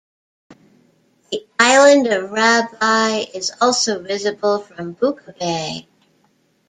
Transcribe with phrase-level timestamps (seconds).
[1.31, 5.87] The island of Rabi is also visible from Buca Bay.